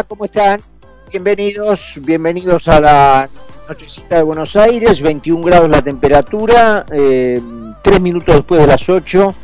[0.00, 0.62] ¿cómo están?
[1.10, 3.28] Bienvenidos, bienvenidos a la
[3.68, 7.42] nochecita de Buenos Aires, 21 grados la temperatura, eh,
[7.82, 9.34] tres minutos después de las 8,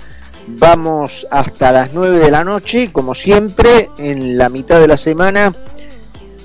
[0.46, 5.54] vamos hasta las 9 de la noche, como siempre, en la mitad de la semana,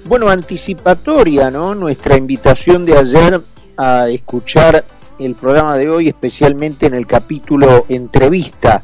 [0.04, 1.74] bueno, anticipatoria, ¿no?
[1.74, 3.40] Nuestra invitación de ayer
[3.78, 4.84] a escuchar
[5.18, 8.84] el programa de hoy, especialmente en el capítulo entrevista,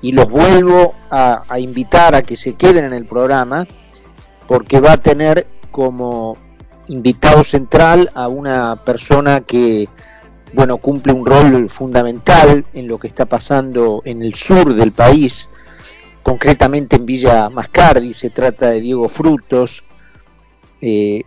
[0.00, 3.66] y los vuelvo a invitar a que se queden en el programa,
[4.48, 6.36] porque va a tener como
[6.88, 9.88] invitado central a una persona que
[10.54, 15.50] bueno cumple un rol fundamental en lo que está pasando en el sur del país
[16.22, 19.84] concretamente en Villa Mascardi se trata de Diego Frutos
[20.80, 21.22] eh,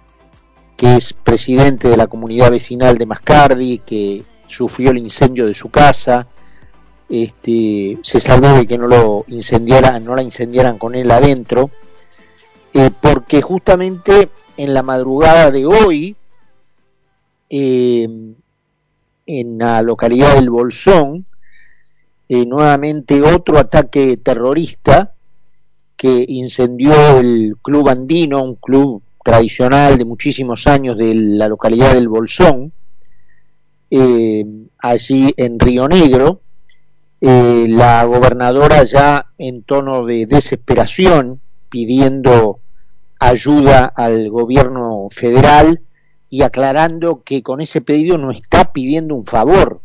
[0.76, 5.70] que es presidente de la comunidad vecinal de Mascardi que sufrió el incendio de su
[5.70, 6.28] casa
[7.08, 11.70] este, se salvó de que no lo incendiaran no la incendiaran con él adentro
[12.74, 16.16] eh, porque justamente en la madrugada de hoy,
[17.50, 18.08] eh,
[19.26, 21.26] en la localidad del Bolsón,
[22.30, 25.14] eh, nuevamente otro ataque terrorista
[25.98, 32.08] que incendió el Club Andino, un club tradicional de muchísimos años de la localidad del
[32.08, 32.72] Bolsón,
[34.80, 36.42] allí en Río Negro.
[37.20, 42.61] la gobernadora ya en tono de desesperación, pidiendo
[43.22, 45.80] ayuda al gobierno federal
[46.28, 49.80] y aclarando que con ese pedido no está pidiendo un favor.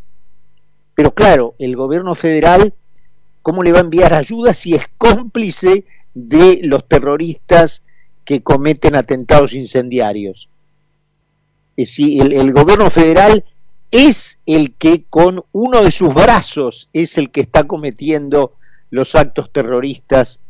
[0.95, 2.73] Pero claro, el gobierno federal,
[3.43, 7.83] ¿cómo le va a enviar ayuda si es cómplice de los terroristas
[8.25, 10.49] que cometen atentados incendiarios?
[11.77, 13.45] Es decir, el, el gobierno federal
[13.91, 18.55] es el que con uno de sus brazos es el que está cometiendo
[18.89, 20.41] los actos terroristas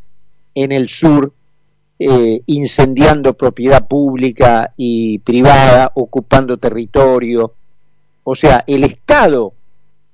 [0.54, 1.32] en el sur
[1.98, 7.54] eh, incendiando propiedad pública y privada, ocupando territorio.
[8.22, 9.54] O sea, el Estado,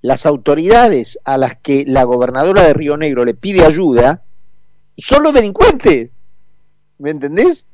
[0.00, 4.22] las autoridades a las que la gobernadora de Río Negro le pide ayuda,
[4.97, 6.10] son los delincuentes.
[6.98, 7.66] ¿Me entendés?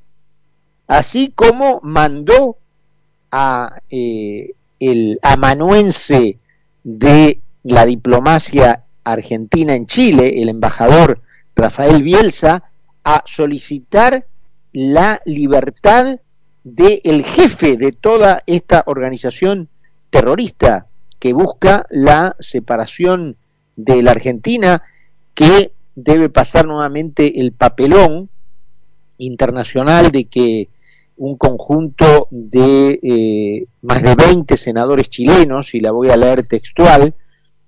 [0.86, 2.56] Así como mandó
[3.30, 6.38] a eh, el amanuense
[6.82, 11.20] de la diplomacia argentina en Chile, el embajador
[11.54, 12.67] Rafael Bielsa,
[13.08, 14.26] a solicitar
[14.70, 16.20] la libertad
[16.62, 19.70] del jefe de toda esta organización
[20.10, 23.36] terrorista que busca la separación
[23.76, 24.82] de la Argentina,
[25.32, 28.28] que debe pasar nuevamente el papelón
[29.16, 30.68] internacional de que
[31.16, 37.14] un conjunto de eh, más de 20 senadores chilenos, y la voy a leer textual,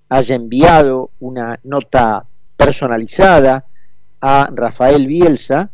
[0.07, 3.65] haya enviado una nota personalizada
[4.21, 5.71] a Rafael Bielsa,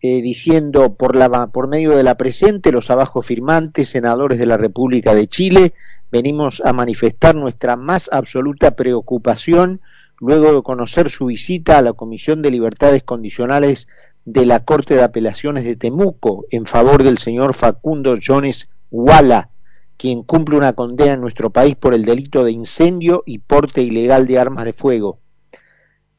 [0.00, 4.56] eh, diciendo por, la, por medio de la presente, los abajo firmantes, senadores de la
[4.56, 5.74] República de Chile,
[6.10, 9.80] venimos a manifestar nuestra más absoluta preocupación
[10.20, 13.88] luego de conocer su visita a la Comisión de Libertades Condicionales
[14.24, 19.50] de la Corte de Apelaciones de Temuco en favor del señor Facundo Jones Walla,
[19.96, 24.26] quien cumple una condena en nuestro país por el delito de incendio y porte ilegal
[24.26, 25.18] de armas de fuego.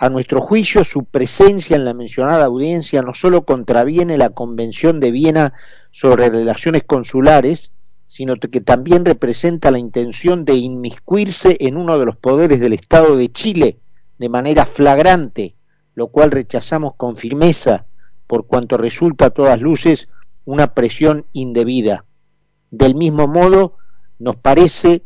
[0.01, 5.11] A nuestro juicio, su presencia en la mencionada audiencia no solo contraviene la Convención de
[5.11, 5.53] Viena
[5.91, 7.73] sobre relaciones consulares,
[8.07, 13.17] sino que también representa la intención de inmiscuirse en uno de los poderes del Estado
[13.17, 13.79] de Chile
[14.17, 15.55] de manera flagrante,
[15.95, 17.85] lo cual rechazamos con firmeza,
[18.25, 20.07] por cuanto resulta a todas luces
[20.45, 22.05] una presión indebida.
[22.71, 23.75] Del mismo modo,
[24.17, 25.03] nos parece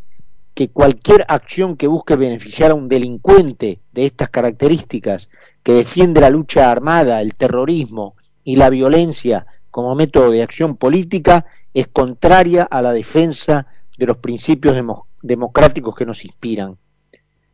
[0.54, 5.30] que cualquier acción que busque beneficiar a un delincuente de estas características,
[5.64, 11.46] que defiende la lucha armada, el terrorismo y la violencia como método de acción política,
[11.74, 13.66] es contraria a la defensa
[13.98, 14.76] de los principios
[15.22, 16.78] democráticos que nos inspiran.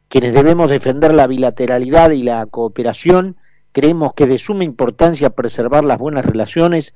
[0.10, 3.38] Quienes debemos defender la bilateralidad y la cooperación,
[3.72, 6.94] creemos que es de suma importancia preservar las buenas relaciones,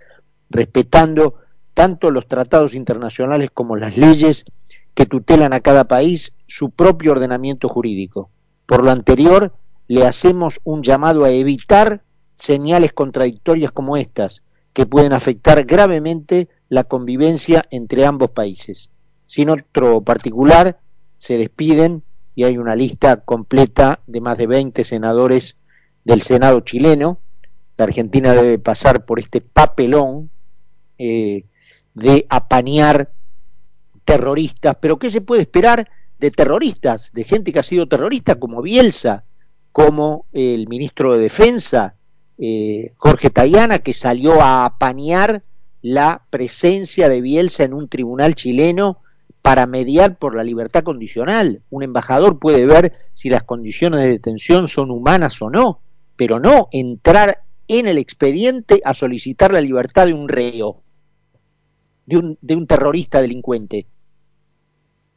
[0.49, 1.35] respetando
[1.73, 4.45] tanto los tratados internacionales como las leyes
[4.93, 8.29] que tutelan a cada país su propio ordenamiento jurídico.
[8.65, 9.53] Por lo anterior,
[9.87, 12.03] le hacemos un llamado a evitar
[12.35, 14.43] señales contradictorias como estas,
[14.73, 18.91] que pueden afectar gravemente la convivencia entre ambos países.
[19.27, 20.79] Sin otro particular,
[21.17, 22.03] se despiden
[22.35, 25.57] y hay una lista completa de más de 20 senadores
[26.03, 27.19] del Senado chileno.
[27.77, 30.31] La Argentina debe pasar por este papelón
[30.97, 31.45] eh,
[31.93, 33.11] de apañar
[34.05, 35.87] terroristas, pero ¿qué se puede esperar
[36.19, 39.25] de terroristas, de gente que ha sido terrorista como Bielsa,
[39.71, 41.95] como el ministro de Defensa,
[42.37, 45.43] eh, Jorge Tayana, que salió a apañar
[45.81, 48.99] la presencia de Bielsa en un tribunal chileno
[49.41, 51.61] para mediar por la libertad condicional.
[51.69, 55.81] Un embajador puede ver si las condiciones de detención son humanas o no,
[56.15, 60.81] pero no entrar en el expediente a solicitar la libertad de un reo,
[62.05, 63.87] de un, de un terrorista delincuente.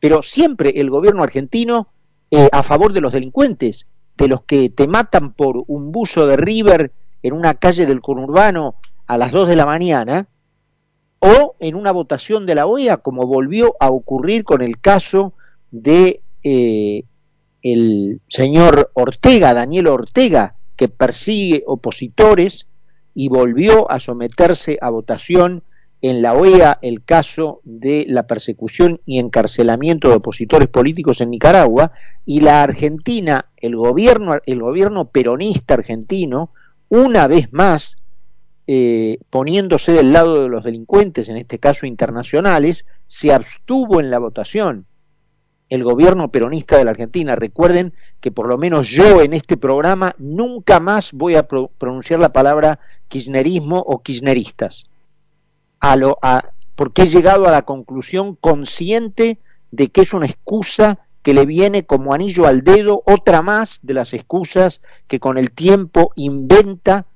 [0.01, 1.89] Pero siempre el gobierno argentino
[2.31, 6.37] eh, a favor de los delincuentes, de los que te matan por un buzo de
[6.37, 8.77] River en una calle del conurbano
[9.07, 10.29] a las 2 de la mañana,
[11.19, 15.33] o en una votación de la OEA, como volvió a ocurrir con el caso
[15.71, 17.05] de eh,
[17.63, 22.67] el señor Ortega, Daniel Ortega, que persigue opositores
[23.15, 25.63] y volvió a someterse a votación
[26.03, 31.93] en la OEA el caso de la persecución y encarcelamiento de opositores políticos en Nicaragua
[32.25, 36.51] y la Argentina, el gobierno, el gobierno peronista argentino,
[36.89, 37.97] una vez más
[38.69, 44.19] eh, poniéndose del lado de los delincuentes, en este caso internacionales, se abstuvo en la
[44.19, 44.87] votación.
[45.69, 50.15] El gobierno peronista de la Argentina, recuerden que por lo menos yo en este programa
[50.19, 52.79] nunca más voy a pronunciar la palabra
[53.09, 54.87] kirchnerismo o kirchneristas,
[55.81, 59.39] a lo, a, porque he llegado a la conclusión consciente
[59.71, 63.95] de que es una excusa que le viene como anillo al dedo, otra más de
[63.95, 67.07] las excusas que con el tiempo inventa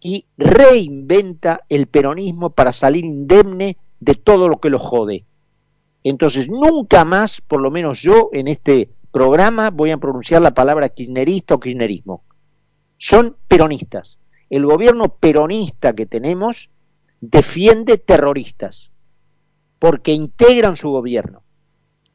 [0.00, 5.26] y reinventa el peronismo para salir indemne de todo lo que lo jode.
[6.02, 10.88] Entonces, nunca más, por lo menos yo, en este programa voy a pronunciar la palabra
[10.88, 12.24] kirchnerista o kirchnerismo.
[12.96, 14.18] Son peronistas.
[14.48, 16.69] El gobierno peronista que tenemos
[17.20, 18.90] defiende terroristas,
[19.78, 21.42] porque integran su gobierno,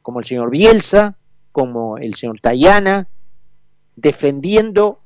[0.02, 1.16] como el señor Bielsa,
[1.52, 3.08] como el señor Tayana,
[3.94, 5.00] defendiendo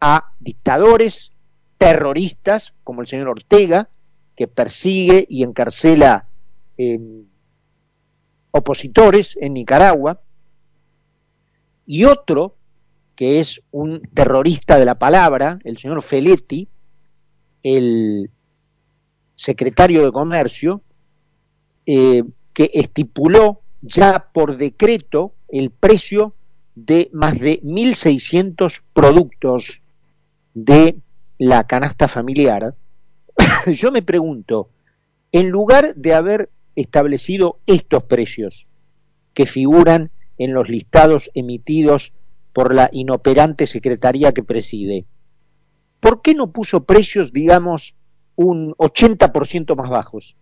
[0.00, 1.32] a dictadores,
[1.78, 3.88] terroristas como el señor Ortega,
[4.36, 6.28] que persigue y encarcela
[6.76, 7.24] em,
[8.50, 10.20] opositores en Nicaragua,
[11.86, 12.56] y otro
[13.16, 16.68] que es un terrorista de la palabra, el señor Feletti,
[17.62, 18.30] el
[19.42, 20.82] secretario de Comercio,
[21.84, 22.22] eh,
[22.52, 26.34] que estipuló ya por decreto el precio
[26.76, 29.80] de más de 1.600 productos
[30.54, 30.98] de
[31.38, 32.76] la canasta familiar,
[33.66, 34.70] yo me pregunto,
[35.32, 38.66] en lugar de haber establecido estos precios
[39.34, 42.12] que figuran en los listados emitidos
[42.52, 45.04] por la inoperante secretaría que preside,
[45.98, 47.94] ¿por qué no puso precios, digamos,
[48.36, 50.36] un 80% más bajos?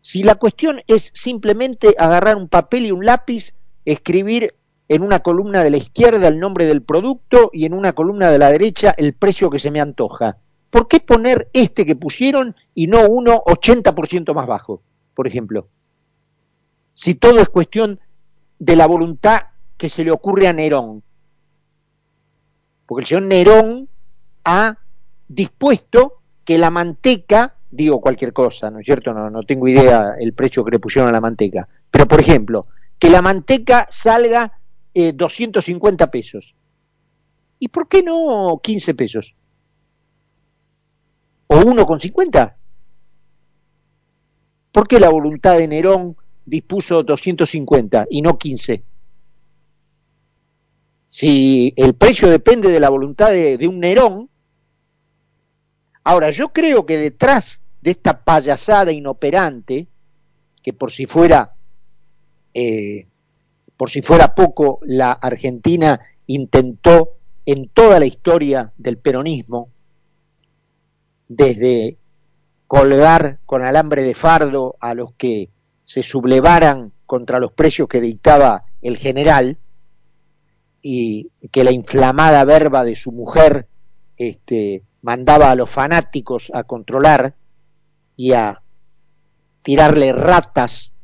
[0.00, 3.54] Si la cuestión es simplemente agarrar un papel y un lápiz,
[3.84, 4.54] escribir
[4.88, 8.38] en una columna de la izquierda el nombre del producto y en una columna de
[8.38, 10.36] la derecha el precio que se me antoja.
[10.70, 14.82] ¿Por qué poner este que pusieron y no uno 80% más bajo,
[15.14, 15.68] por ejemplo?
[16.92, 18.00] Si todo es cuestión
[18.58, 19.40] de la voluntad
[19.76, 21.02] que se le ocurre a Nerón.
[22.86, 23.88] Porque el señor Nerón
[24.44, 24.78] ha
[25.28, 29.12] dispuesto que la manteca, digo cualquier cosa, ¿no es cierto?
[29.14, 31.68] No, no tengo idea el precio que le pusieron a la manteca.
[31.90, 32.66] Pero, por ejemplo,
[32.98, 34.52] que la manteca salga
[34.94, 36.54] 250 eh, pesos.
[37.58, 39.34] ¿Y por qué no 15 pesos?
[41.46, 42.54] ¿O 1,50?
[44.72, 48.82] ¿Por qué la voluntad de Nerón dispuso 250 y no 15?
[51.08, 54.28] Si el precio depende de la voluntad de, un Nerón,
[56.04, 59.88] ahora yo creo que detrás de esta payasada inoperante,
[60.62, 61.54] que por si fuera
[62.54, 63.08] eh,
[63.76, 69.68] por si fuera poco, la Argentina intentó en toda la historia del peronismo,
[71.28, 71.98] desde
[72.66, 75.50] colgar con alambre de fardo a los que
[75.82, 79.58] se sublevaran contra los precios que dictaba el general
[80.80, 83.68] y que la inflamada verba de su mujer
[84.16, 87.34] este, mandaba a los fanáticos a controlar
[88.16, 88.62] y a
[89.60, 90.94] tirarle ratas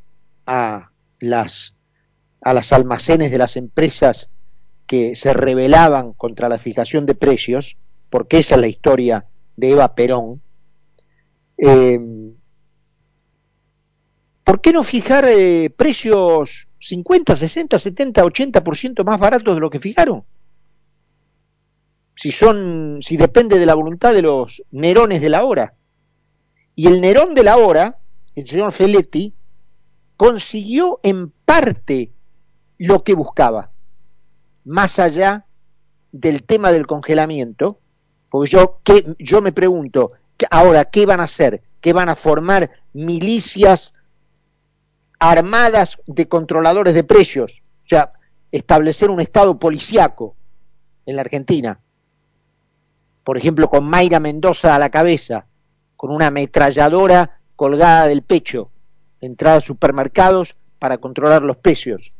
[0.47, 1.75] a las
[2.41, 4.31] a las almacenes de las empresas
[4.87, 7.77] que se rebelaban contra la fijación de precios,
[8.09, 10.41] porque esa es la historia de Eva Perón,
[11.55, 11.99] eh,
[14.43, 19.79] ¿por qué no fijar eh, precios 50, 60, 70, 80% más baratos de lo que
[19.79, 20.23] fijaron?
[22.21, 25.73] Si son, si depende de la voluntad de los Nerones de la hora.
[26.75, 27.97] Y el Nerón de la hora,
[28.35, 29.33] el señor Feletti,
[30.17, 32.11] consiguió en parte
[32.77, 33.71] lo que buscaba,
[34.65, 35.47] más allá
[36.11, 37.79] del tema del congelamiento,
[38.29, 40.11] Porque yo, ¿qué, yo me pregunto,
[40.51, 41.63] ahora, ¿qué van a hacer?
[41.79, 43.95] ¿Qué van a formar milicias
[45.17, 47.63] armadas de controladores de precios?
[47.83, 48.13] O sea,
[48.51, 50.35] establecer un estado policiaco
[51.07, 51.79] en la Argentina.
[53.23, 55.45] Por ejemplo, con Mayra Mendoza a la cabeza,
[55.95, 58.71] con una ametralladora colgada del pecho,
[59.19, 62.11] entrar a supermercados para controlar los precios.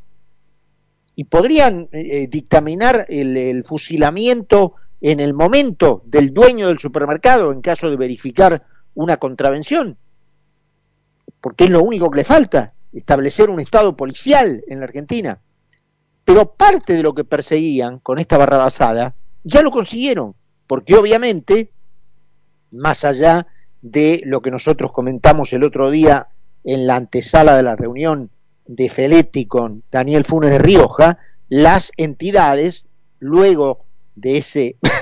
[1.15, 7.89] Y podrían eh, dictaminar el, fusilamiento en el momento del dueño del supermercado en caso
[7.89, 9.97] de verificar una contravención.
[11.41, 15.39] Porque es lo único que le falta, establecer un estado policial en la Argentina.
[16.23, 20.35] Pero parte de lo que perseguían con esta barra basada ya lo consiguieron,
[20.71, 21.69] porque obviamente,
[22.71, 23.45] más allá
[23.81, 26.29] de lo que nosotros comentamos el otro día
[26.63, 28.29] en la antesala de la reunión
[28.67, 31.17] de Feletti con Daniel Funes de Rioja,
[31.49, 32.87] las entidades,
[33.19, 33.83] luego
[34.15, 34.77] de, ese,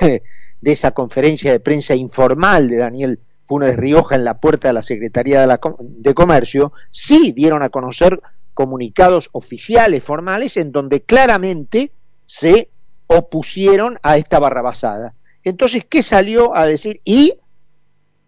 [0.60, 4.74] de esa conferencia de prensa informal de Daniel Funes de Rioja en la puerta de
[4.74, 8.20] la Secretaría de, la, de Comercio, sí dieron a conocer
[8.54, 11.92] comunicados oficiales, formales, en donde claramente
[12.26, 12.70] se
[13.06, 15.14] opusieron a esta barrabasada.
[15.44, 17.00] Entonces, ¿qué salió a decir?
[17.04, 17.34] Y,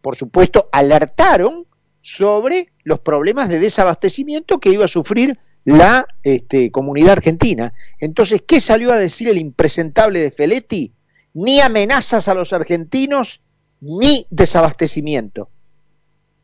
[0.00, 1.66] por supuesto, alertaron
[2.00, 7.73] sobre los problemas de desabastecimiento que iba a sufrir la este, comunidad argentina.
[8.00, 10.92] Entonces, ¿qué salió a decir el impresentable de Feletti?
[11.35, 13.40] Ni amenazas a los argentinos,
[13.81, 15.49] ni desabastecimiento.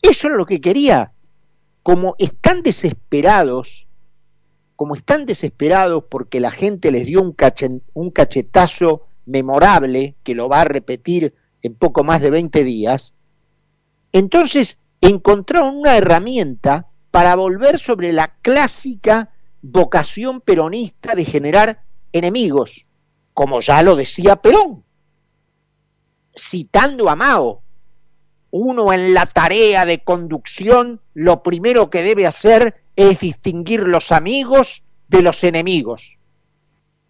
[0.01, 1.13] Eso era lo que quería.
[1.83, 3.87] Como están desesperados,
[4.77, 7.35] como están desesperados porque la gente les dio un,
[7.95, 13.15] un cachetazo memorable, que lo va a repetir en poco más de 20 días,
[14.13, 19.31] entonces encontraron una herramienta para volver sobre la clásica
[19.63, 21.83] vocación peronista de generar
[22.13, 22.87] enemigos,
[23.35, 24.85] como ya lo decía Perón,
[26.37, 27.63] citando a Mao.
[28.51, 34.83] Uno en la tarea de conducción lo primero que debe hacer es distinguir los amigos
[35.09, 36.18] de los enemigos.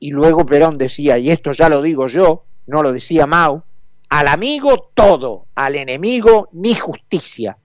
[0.00, 3.64] Y luego Perón decía, y esto ya lo digo yo, no lo decía Mao,
[4.08, 7.58] al amigo todo, al enemigo ni justicia.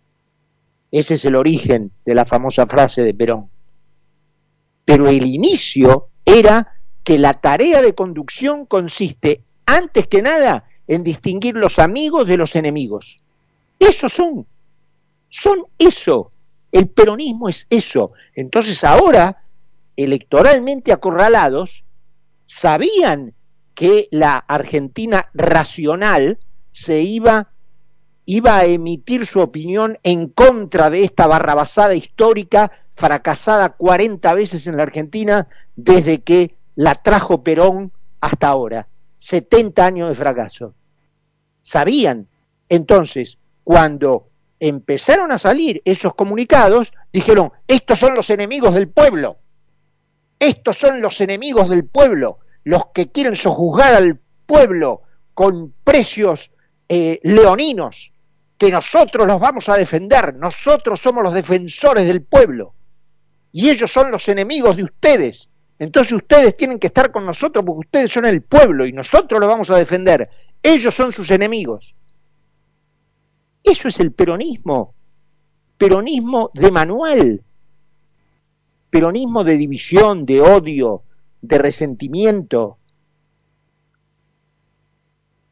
[0.92, 3.50] Ese es el origen de la famosa frase de Perón.
[4.86, 6.74] Pero el inicio era
[7.04, 12.56] que la tarea de conducción consiste, antes que nada, en distinguir los amigos de los
[12.56, 13.18] enemigos.
[13.80, 14.46] Esos son,
[15.30, 16.32] son eso.
[16.72, 18.12] El peronismo es eso.
[18.36, 19.44] Entonces ahora,
[19.96, 21.83] electoralmente acorralados,
[22.54, 23.34] sabían
[23.74, 26.38] que la Argentina racional
[26.72, 27.50] se iba
[28.26, 34.78] iba a emitir su opinión en contra de esta barrabasada histórica fracasada 40 veces en
[34.78, 37.92] la Argentina desde que la trajo Perón
[38.22, 38.88] hasta ahora.
[39.18, 40.74] 70 años de fracaso.
[41.62, 42.28] Sabían.
[42.70, 44.30] Entonces, cuando
[44.60, 49.38] empezaron a salir esos comunicados, dijeron, estos son los enemigos del pueblo.
[50.40, 55.02] Estos son los enemigos del pueblo, los que quieren sojuzgar al pueblo
[55.34, 56.52] con precios
[56.88, 58.12] eh, leoninos
[58.58, 62.74] que nosotros los vamos a defender, nosotros somos los defensores del pueblo
[63.52, 65.50] y ellos son los enemigos de ustedes.
[65.80, 69.50] Entonces ustedes tienen que estar con nosotros porque ustedes son el pueblo y nosotros los
[69.50, 70.30] vamos a defender.
[70.62, 71.94] Ellos son sus enemigos.
[73.64, 74.94] Eso es el peronismo.
[75.78, 77.44] Peronismo de manual.
[78.90, 81.04] Peronismo de división, de odio,
[81.44, 82.78] de resentimiento,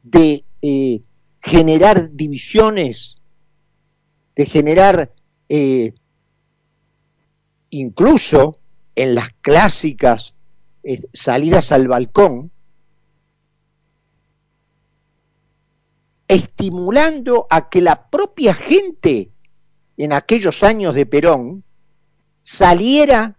[0.02, 1.02] de eh,
[1.42, 3.16] generar divisiones,
[4.34, 5.12] de generar
[5.50, 5.92] eh,
[7.68, 8.58] incluso
[8.94, 10.34] en las clásicas
[10.82, 12.50] eh, salidas al balcón,
[16.26, 19.30] estimulando a que la propia gente
[19.98, 21.64] en aquellos años de Perón
[22.40, 23.36] saliera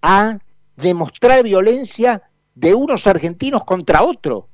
[0.00, 0.38] a
[0.76, 2.22] demostrar violencia
[2.54, 4.44] de unos argentinos contra otros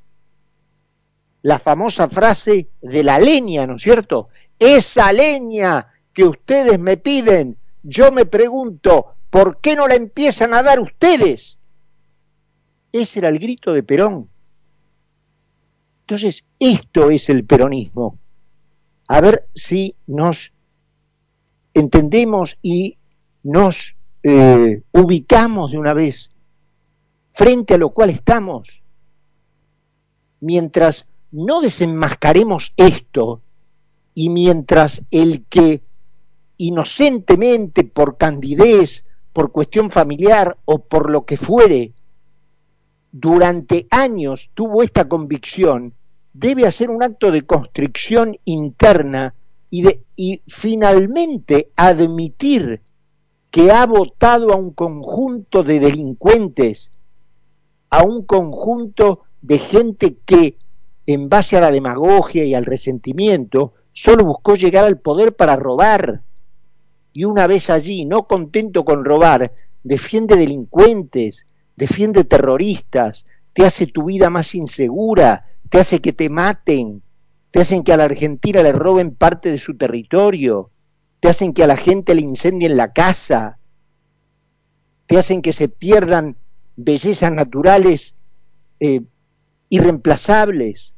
[1.43, 4.29] la famosa frase de la leña, ¿no es cierto?
[4.59, 10.63] Esa leña que ustedes me piden, yo me pregunto, ¿por qué no la empiezan a
[10.63, 11.59] dar ustedes?
[12.93, 14.29] Ese era el grito de Perón.
[16.01, 18.19] Entonces, esto es el peronismo.
[19.09, 20.53] A ver si nos
[21.75, 22.97] entendemos y
[23.43, 26.31] nos eh, ubicamos de una vez
[27.31, 28.83] frente a lo cual estamos.
[30.41, 33.43] Mientras no desenmascaremos esto
[34.15, 35.83] y mientras el que
[36.57, 41.93] inocentemente por candidez, por cuestión familiar o por lo que fuere,
[43.13, 45.95] durante años tuvo esta convicción,
[46.33, 49.35] debe hacer un acto de constricción interna
[49.71, 52.83] y, de, y finalmente admitir
[53.51, 56.91] que ha votado a un conjunto de delincuentes,
[57.91, 60.59] a un conjunto de gente que,
[61.07, 66.23] en base a la demagogia y al resentimiento, solo buscó llegar al poder para robar.
[67.13, 69.53] Y una vez allí, no contento con robar,
[69.83, 73.25] defiende delincuentes, defiende terroristas,
[73.55, 77.03] te hace tu vida más insegura, te hace que te maten,
[77.51, 80.71] te hacen que a la Argentina le roben parte de su territorio,
[81.21, 83.59] te hacen que a la gente le incendien la casa,
[85.07, 86.37] te hacen que se pierdan
[86.77, 88.15] bellezas naturales
[88.79, 89.03] eh,
[89.69, 90.95] irreemplazables.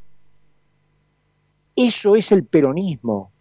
[1.76, 3.32] Eso es el peronismo.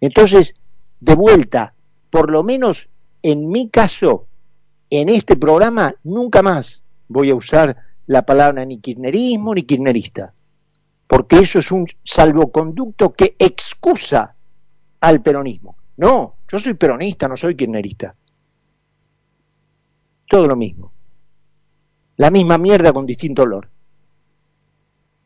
[0.00, 0.54] Entonces,
[1.00, 1.74] de vuelta,
[2.10, 2.88] por lo menos
[3.22, 4.26] en mi caso,
[4.90, 10.32] en este programa, nunca más voy a usar la palabra ni kirchnerismo ni kirchnerista,
[11.06, 14.36] porque eso es un salvoconducto que excusa
[15.00, 15.76] al peronismo.
[15.96, 18.14] No, yo soy peronista, no soy kirchnerista.
[20.28, 20.92] Todo lo mismo.
[22.16, 23.68] La misma mierda con distinto olor.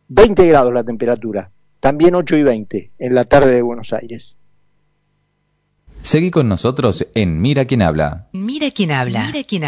[0.08, 1.50] 20 grados la temperatura,
[1.80, 4.36] también 8 y 20 en la tarde de Buenos Aires.
[6.02, 8.28] Seguí con nosotros en Mira quién habla.
[8.32, 9.26] Mira quién habla.
[9.26, 9.60] Mira quién habla.